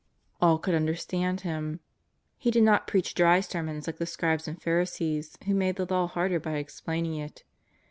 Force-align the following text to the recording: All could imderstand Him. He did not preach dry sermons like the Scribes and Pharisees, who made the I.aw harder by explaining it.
All 0.41 0.57
could 0.57 0.73
imderstand 0.73 1.41
Him. 1.41 1.79
He 2.39 2.49
did 2.49 2.63
not 2.63 2.87
preach 2.87 3.13
dry 3.13 3.39
sermons 3.39 3.85
like 3.85 3.97
the 3.97 4.07
Scribes 4.07 4.47
and 4.47 4.59
Pharisees, 4.59 5.37
who 5.45 5.53
made 5.53 5.75
the 5.75 5.85
I.aw 5.87 6.07
harder 6.07 6.39
by 6.39 6.55
explaining 6.57 7.17
it. 7.17 7.43